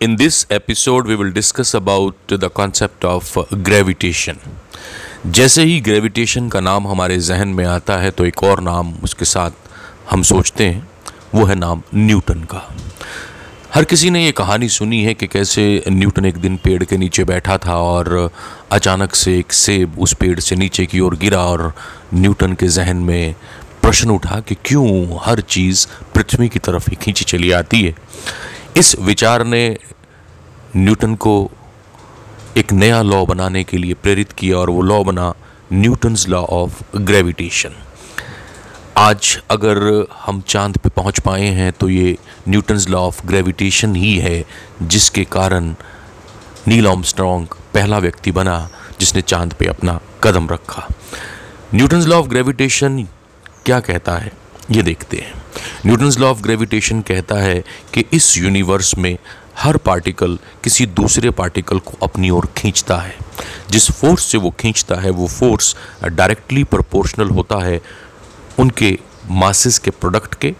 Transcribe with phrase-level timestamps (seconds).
[0.00, 3.28] In this episode, we will discuss about the concept of
[3.62, 4.38] gravitation.
[5.26, 9.24] जैसे ही gravitation का नाम हमारे जहन में आता है तो एक और नाम उसके
[9.24, 9.50] साथ
[10.10, 10.88] हम सोचते हैं
[11.34, 12.62] वो है नाम न्यूटन का
[13.74, 17.24] हर किसी ने ये कहानी सुनी है कि कैसे न्यूटन एक दिन पेड़ के नीचे
[17.24, 18.30] बैठा था और
[18.72, 21.72] अचानक से एक सेब उस पेड़ से नीचे की ओर गिरा और
[22.14, 23.34] न्यूटन के जहन में
[23.82, 27.94] प्रश्न उठा कि क्यों हर चीज़ पृथ्वी की तरफ़ ही खींची चली आती है
[28.76, 29.76] इस विचार ने
[30.76, 31.50] न्यूटन को
[32.56, 35.32] एक नया लॉ बनाने के लिए प्रेरित किया और वो लॉ बना
[35.72, 37.74] न्यूटन्स लॉ ऑफ़ ग्रेविटेशन।
[38.96, 42.16] आज अगर हम चाँद पे पहुँच पाए हैं तो ये
[42.48, 44.44] न्यूटन्स लॉ ऑफ़ ग्रेविटेशन ही है,
[44.82, 45.74] जिसके कारण
[46.68, 48.58] नील आर्मस्ट्रॉन्ग पहला व्यक्ति बना
[49.00, 50.88] जिसने चाँद पे अपना कदम रखा।
[51.74, 53.02] न्यूटन्स लॉ ऑफ़ ग्रेविटेशन
[53.66, 54.32] क्या कहता है,
[54.70, 55.43] ये देखते हैं।
[55.86, 59.16] न्यूटन्स लॉ ऑफ़ ग्रेविटेशन कहता है कि इस यूनिवर्स में
[59.58, 63.16] हर पार्टिकल किसी दूसरे पार्टिकल को अपनी ओर खींचता है।
[63.70, 67.80] जिस फोर्स से वो खींचता है, वो फोर्स डायरेक्टली प्रोपोर्शनल होता है
[68.58, 68.98] उनके
[69.30, 70.54] मासेस के प्रोडक्ट के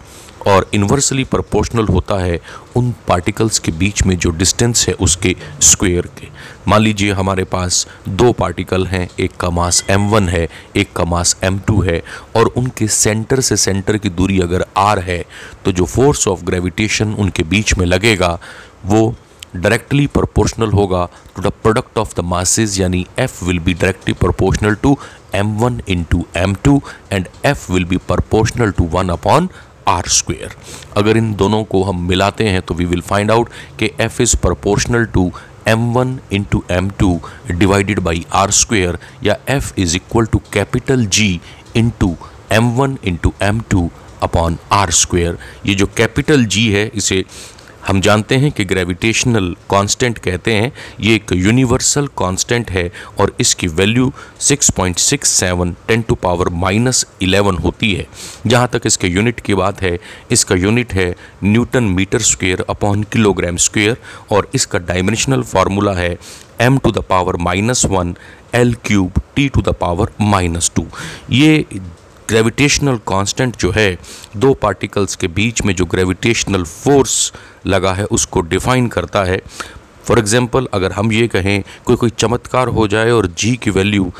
[0.47, 2.39] और इन्वर्सली प्रोपोर्शनल होता है
[2.75, 6.27] उन पार्टिकल्स के बीच में जो डिस्टेंस है उसके स्क्वायर के।
[6.67, 11.35] मान लीजिए हमारे पास दो पार्टिकल हैं, एक का मास m1 है, एक का मास
[11.43, 12.01] m2 है,
[12.35, 15.23] और उनके सेंटर से सेंटर की दूरी अगर r है
[15.65, 18.37] तो जो फोर्स ऑफ़ ग्रेविटेशन उनके बीच में लगेगा,
[18.85, 19.15] वो
[19.55, 24.75] डायरेक्टली प्रोपोर्शनल होगा to the product of the masses यानी F will be directly proportional
[24.75, 24.97] to
[25.35, 29.49] m1 one into M two and F will be proportional to one upon
[29.87, 30.55] R square
[30.97, 34.35] अगर इन दोनों को हम मिलाते हैं तो वी विल फाइंड आउट कि F is
[34.37, 35.31] proportional to
[35.67, 37.19] M one into M two
[37.51, 41.39] divided by R square या F is equal to capital G
[41.75, 42.15] into
[42.51, 43.89] M one into M two
[44.23, 47.23] upon R square ये जो capital G है, इसे
[47.87, 53.67] हम जानते हैं कि ग्रेविटेशनल कांस्टेंट कहते हैं, ये एक यूनिवर्सल कांस्टेंट है और इसकी
[53.69, 58.05] value 6.67 ten to power minus eleven होती है।
[58.47, 59.97] जहाँ तक इसके यूनिट की बात है,
[60.31, 61.13] इसका यूनिट है
[61.43, 63.97] newton metre square upon kilogram square
[64.31, 66.17] और इसका डायमेंशनल फार्मूला है
[66.61, 68.15] M to the power minus one
[68.55, 70.85] L cube T to the power minus two
[71.31, 71.65] ये
[72.29, 73.97] ग्रेविटेशनल कांस्टेंट जो है,
[74.37, 77.33] दो पार्टिकल्स के बीच में जो ग्रेविटेशनल फोर्स
[77.67, 79.41] लगा है, उसको डिफाइन करता है।
[80.05, 84.11] फॉर एग्ज़ाम्पल अगर हम ये कहें, कोई कोई चमत्कार हो जाए और जी की वैल्यू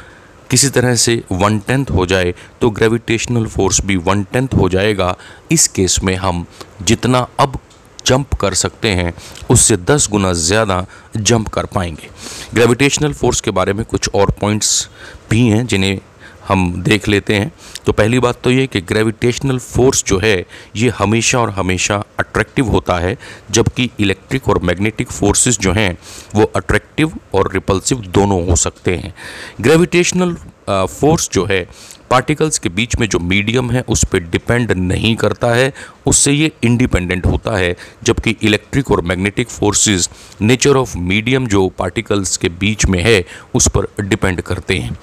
[0.50, 5.16] किसी तरह से वन टेंथ हो जाए तो ग्रेविटेशनल फोर्स भी वन टेंथ हो जाएगा।
[5.52, 6.46] इस केस में हम
[6.82, 7.58] जितना अब
[8.06, 9.14] जंप कर सकते हैं,
[9.50, 10.86] उससे दस गुना ज़्यादा
[11.18, 12.10] जंप कर पाएँगे।
[12.54, 14.90] ग्रेविटेशनल फोर्स के बारे में कुछ और पॉइंट्स
[15.30, 16.00] भी हैं, जिन्हें
[16.48, 17.52] हम देख लेते हैं।
[17.86, 20.46] तो पहली बात तो ये कि ग्रेविटेशनल फोर्स जो है,
[20.76, 23.18] ये हमेशा और हमेशा अट्रैक्टिव होता है,
[23.52, 25.98] जबकि इलेक्ट्रिक और मैग्नेटिक फोर्सेस जो हैं,
[26.36, 29.14] वो अट्रैक्टिव और रिपल्सिव दोनों हो सकते हैं।
[29.62, 30.36] ग्रेविटेशनल
[30.70, 31.68] फोर्स जो है
[32.10, 35.72] पार्टिकल्स के बीच में जो मीडियम है, उस पर डिपेंड नहीं करता है,
[36.06, 40.10] उससे ये इंडिपेंडेंट होता है, जबकि इलेक्ट्रिक और magnetic forces
[40.42, 43.24] nature of medium जो पार्टिकल्स के बीच में है,
[43.56, 44.98] उस पर डिपेंड करते हैं।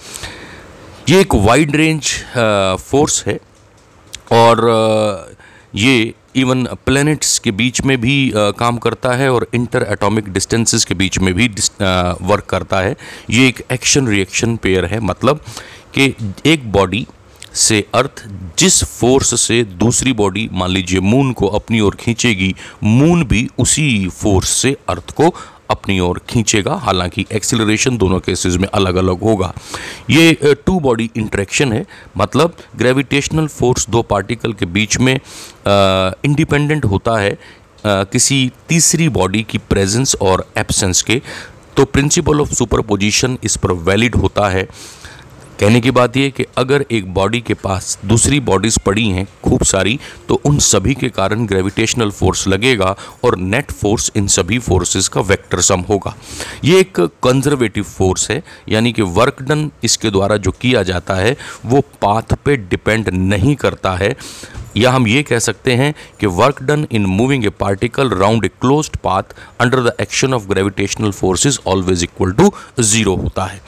[1.08, 2.08] ये एक वाइड रेंज
[2.80, 3.38] फोर्स है
[4.32, 4.60] और
[5.74, 10.94] ये इवन प्लैनेट्स के बीच में भी काम करता है और इंटर एटॉमिक डिस्टेंसेस के
[10.94, 11.48] बीच में भी
[12.26, 12.96] वर्क करता है।
[13.30, 15.40] ये एक एक्शन रिएक्शन पेयर है मतलब
[15.94, 16.14] कि
[16.46, 17.06] एक बॉडी
[17.54, 18.24] से अर्थ
[18.58, 24.08] जिस फोर्स से दूसरी बॉडी मान लीजिए मून को अपनी ओर खींचेगी मून भी उसी
[24.08, 25.34] फोर्स से अर्थ को
[25.70, 29.52] अपनी ओर खींचेगा। हालाँकि एक्सिलरेशन दोनों केसेस में अलग अलग होगा।
[30.10, 31.84] ये टू बॉडी इंट्रैक्शन है।
[32.16, 37.36] मतलब ग्रेविटेशनल फोर्स दो पार्टिकल के बीच में इंडिपेंडेंट होता है
[37.86, 41.20] आ, किसी तीसरी बॉडी की प्रेजेंस और एब्सेंस के।
[41.76, 44.66] तो प्रिंसिपल ऑफ़ सुपरपोजिशन इस पर वैलिड होता है।
[45.62, 49.62] कहने की बात यह कि अगर एक बॉडी के पास दूसरी बॉडीज़ पड़ी हैं खूब
[49.64, 55.08] सारी तो उन सभी के कारण ग्रेविटेशनल फोर्स लगेगा और नेट फोर्स इन सभी फोर्सेस
[55.08, 56.14] का वेक्टर सम होगा।
[56.64, 61.36] ये एक कंजर्वेटिव फोर्स है, यानी कि वर्क डन इसके द्वारा जो किया जाता है,
[61.66, 64.14] वो पाथ पे डिपेंड नहीं करता है।
[64.76, 68.48] या हम ये कह सकते हैं कि work done in moving a particle round a
[68.60, 73.60] closed path under the action of gravitational forces always equal to zero होता है।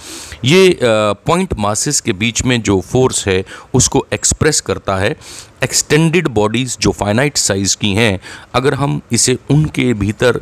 [0.45, 5.15] ये पॉइंट uh, मासेस के बीच में जो फोर्स है उसको एक्सप्रेस करता है
[5.63, 8.19] एक्सटेंडेड बॉडीज़ जो फाइनाइट साइज़ की हैं।
[8.55, 10.41] अगर हम इसे उनके भीतर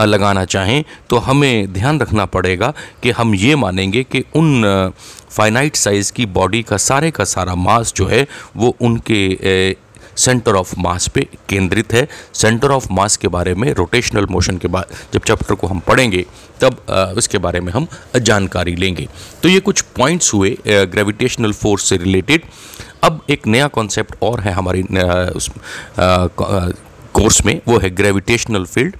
[0.00, 2.72] लगाना चाहें तो हमें ध्यान रखना पड़ेगा
[3.02, 4.92] कि हम ये मानेंगे कि उन
[5.30, 8.26] फाइनाइट साइज़ की बॉडी का सारे का सारा मास जो है
[8.56, 9.22] वो उनके
[10.16, 14.68] सेंटर ऑफ़ मास पे केंद्रित है। सेंटर ऑफ़ मास के बारे में, रोटेशनल मोशन के
[14.68, 16.24] बाद जब चैप्टर को हम पढ़ेंगे,
[16.60, 19.08] तब उसके बारे में हम जानकारी लेंगे।
[19.42, 22.42] तो ये कुछ पॉइंट्स हुए ग्रेविटेशनल फोर्स से रिलेटेड
[23.04, 25.50] अब एक नया कॉन्सेप्ट और है हमारी उस
[25.98, 28.96] कोर्स में, वो है ग्रेविटेशनल फ़ील्ड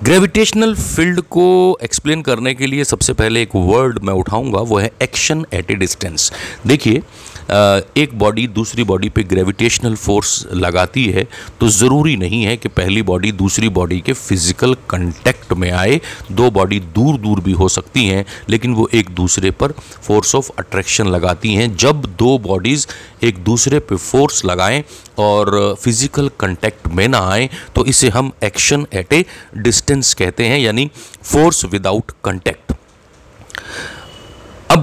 [0.00, 4.90] ग्रेविटेशनल फ़ील्ड को एक्सप्लेन करने के लिए सबसे पहले एक वर्ड मैं उठाऊँगा, वो है
[5.02, 6.32] एक्शन एट ए डिस्टेंस
[6.66, 7.02] देखिए
[7.42, 11.26] एक बॉडी दूसरी बॉडी पे ग्रेविटेशनल फोर्स लगाती है
[11.60, 16.00] तो ज़रूरी नहीं है कि पहली बॉडी दूसरी बॉडी के फ़िज़िकल कंटेक्ट में आए।
[16.32, 19.72] दो बॉडी दूर दूर भी हो सकती हैं, लेकिन वो एक दूसरे पर
[20.02, 22.86] फोर्स ऑफ़ अट्रैक्शन लगाती हैं। जब दो बॉडीज़
[23.24, 24.82] एक दूसरे पे फोर्स लगाएँ
[25.18, 29.24] और फ़िज़िकल कंटेक्ट में ना आए तो इसे हम एक्शन एट ए
[29.56, 30.90] डिस्टेंस कहते हैं, यानी
[31.22, 32.71] फोर्स विदाउट कंटेक्ट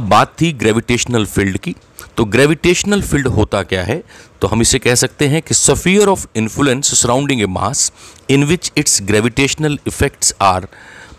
[0.09, 1.75] बात थी ग्रेविटेशनल फ़ील्ड की।
[2.17, 4.01] तो ग्रेविटेशनल फ़ील्ड होता क्या है?
[4.41, 7.91] तो हम इसे कह सकते हैं कि sphere of influence surrounding a mass
[8.29, 10.67] in which its gravitational effects are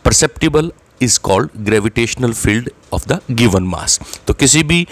[0.05, 0.73] perceptible
[1.03, 4.87] is called gravitational field of the given mass तो किसी भी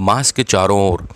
[0.00, 1.06] मास के चारों ओर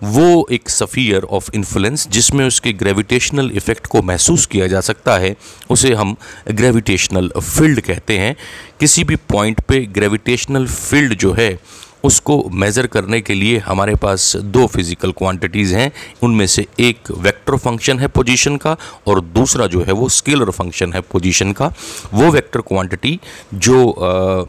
[0.00, 5.34] वो एक सफ़ियर ऑफ़ इन्फ्लुएंस जिसमें उसके ग्रेविटेशनल इफ़ेक्ट को महसूस किया जा सकता है
[5.70, 6.16] उसे हम
[6.50, 8.34] ग्रेविटेशनल फ़ील्ड कहते हैं।
[8.80, 11.58] किसी भी पॉइंट पे ग्रेविटेशनल फ़ील्ड जो है
[12.04, 15.90] उसको मेज़र करने के लिए हमारे पास दो फ़िज़िकल क्वांटिटीज़ हैं।
[16.22, 18.76] उनमें से एक वेक्टर फ़ंक्शन है पोजीशन का
[19.06, 21.72] और दूसरा जो है वो स्केलर फ़ंक्शन है पोजीशन का।
[22.12, 23.18] वो वेक्टर क्वांटिटी
[23.54, 24.44] जो आ,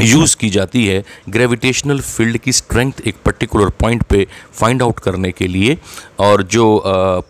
[0.00, 5.30] यूज़ की जाती है ग्रेविटेशनल फ़ील्ड की स्ट्रेंथ एक पर्टिकुलर पॉइंट पे फाइंड आउट करने
[5.32, 5.76] के लिए
[6.20, 6.66] और जो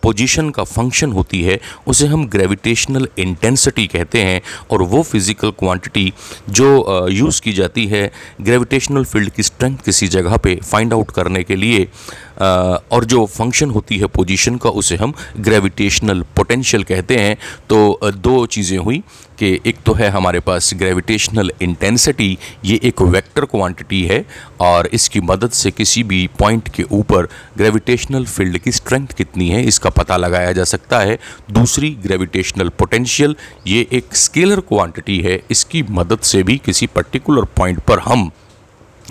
[0.03, 6.11] पोजीशन का फ़ंक्शन होती है उसे हम ग्रेविटेशनल इंटेंसिटी कहते हैं और वो फ़िज़िकल क्वांटिटी
[6.51, 8.09] जो यूज़ की जाती है
[8.41, 11.87] ग्रेविटेशनल फ़ील्ड की स्ट्रेंथ किसी जगह पे फाइंड आउट करने के लिए
[12.41, 17.35] और जो फ़ंक्शन होती है पोजीशन का, उसे हम ग्रेविटेशनल पोटेंशियल कहते हैं।
[17.69, 19.03] तो दो चीज़ें हुई
[19.39, 24.25] कि एक तो है हमारे पास ग्रेविटेशनल इंटेंसिटी ये एक वेक्टर क्वांटिटी है,
[24.61, 27.27] और इसकी मदद से किसी भी पॉइंट के ऊपर
[27.57, 31.17] ग्रेविटेशनल फ़ील्ड की स्ट्रेंथ कितनी है, इसका पता लगाया जा सकता है।
[31.51, 33.35] दूसरी ग्रेविटेशनल पोटेंशियल
[33.67, 38.29] ये एक स्केलर क्वांटिटी है, इसकी मदद से भी किसी पर्टिकुलर पॉइंट पर हम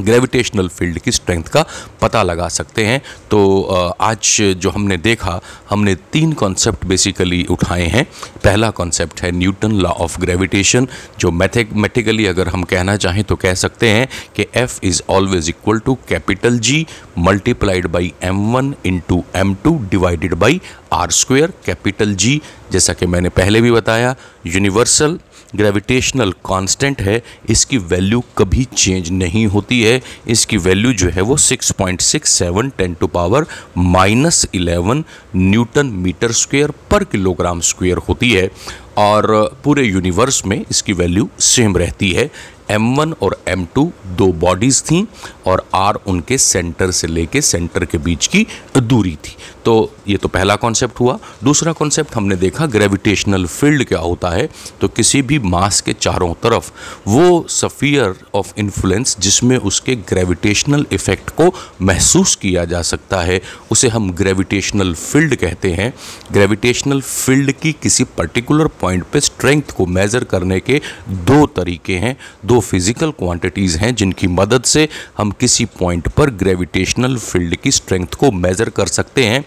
[0.00, 1.65] ग्रेविटेशनल फ़ील्ड की स्ट्रेंथ का
[2.00, 3.00] पता लगा सकते हैं।
[3.31, 3.62] तो
[4.00, 5.41] आज जो हमने देखा,
[5.71, 8.05] हमने तीन कॉन्सेप्ट बेसिकली उठाए हैं।
[8.45, 10.89] पहला कॉन्सेप्ट है न्यूटन लॉ ऑफ़ ग्रेविटेशन
[11.21, 15.79] जो मैथमेटिकली अगर हम कहना चाहें तो कह सकते हैं कि F is always equal
[15.79, 16.87] to capital G
[17.19, 20.61] multiplied by M one into M two divided by
[20.93, 22.41] R square capital G
[22.73, 24.15] जैसा कि मैंने पहले भी बताया
[24.47, 25.19] यूनिवर्सल
[25.56, 31.37] ग्रेविटेशनल कांस्टेंट है, इसकी वैल्यू कभी चेंज नहीं होती है। इसकी वैल्यू जो है वो
[31.39, 33.47] 6.67 ten to power
[33.77, 35.05] minus eleven
[35.37, 38.50] newton metre square पर किलोग्राम स्क्वेयर होती है।
[38.99, 39.27] और
[39.65, 42.31] पूरे यूनिवर्स में इसकी वैल्यू सेम रहती है।
[42.70, 43.87] M1 और M2
[44.19, 45.06] दो बॉडीज़ थी
[45.47, 48.47] और R उनके सेंटर से लेके सेंटर के बीच की
[48.79, 53.99] दूरी थी। तो ये तो पहला कॉन्सेप्ट हुआ। दूसरा कॉन्सेप्ट हमने देखा ग्रेविटेशनल फ़ील्ड क्या
[53.99, 54.49] होता है
[54.81, 56.70] तो किसी भी मास के चारों तरफ़
[57.09, 63.41] वो सफ़ियर ऑफ़ इन्फ्लुएंस जिसमें उसके ग्रेविटेशनल इफ़ेक्ट को महसूस किया जा सकता है,
[63.71, 65.93] उसे हम ग्रेविटेशनल फ़ील्ड कहते हैं।
[66.32, 70.81] ग्रेविटेशनल फ़ील्ड की किसी पर्टिकुलर पॉइंट पे स्ट्रेंथ को मेज़र करने के
[71.11, 72.17] दो तरीके हैं
[72.61, 74.88] फ़िज़िकल क्वांटिटीज़ हैं, जिनकी मदद से
[75.19, 79.45] हम किसी पॉइंट पर ग्रेविटेशनल फ़ील्ड की स्ट्रेंथ को मेज़र कर सकते हैं।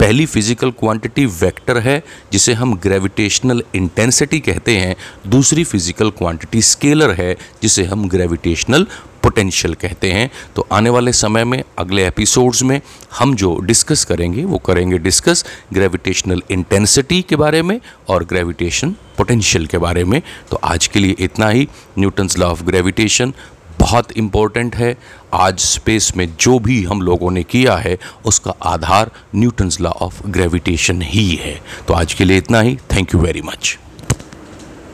[0.00, 2.02] पहली फ़िज़िकल क्वांटिटी वेक्टर है,
[2.32, 8.86] जिसे हम ग्रेविटेशनल इंटेंसिटी कहते हैं। दूसरी फ़िज़िकल क्वांटिटी स्केलर है, जिसे हम ग्रेविटेशनल
[9.22, 12.80] पोटेंशियल कहते हैं। तो आने वाले समय में, अगले एपिसोड्स में
[13.18, 19.66] हम जो डिस्कस करेंगे, वो करेंगे डिस्कस ग्रेविटेशनल इंटेंसिटी के बारे में और ग्रेविटेशन पोटेंशियल
[19.66, 23.32] के बारे में। तो आज के लिए इतना ही। न्यूटन्स लॉ ऑफ़ ग्रेविटेशन
[23.78, 24.96] बहुत इम्पोर्टेंट है।
[25.34, 30.26] आज स्पेस में जो भी हम लोगों ने किया है, उसका आधार न्यूटन्स लॉ ऑफ़
[30.26, 33.78] ग्रेविटेशन ही है। तो आज के लिए इतना ही। Thank you very much